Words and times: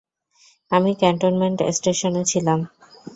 আমি 0.71 0.91
ক্যান্টনমেন্ট 0.93 1.59
স্টেশনে 1.77 2.21
ছিলাম। 2.25 2.59